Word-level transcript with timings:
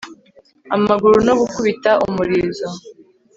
amaguru 0.75 1.17
no 1.27 1.33
gukubita 1.39 1.91
umurizo 2.05 2.67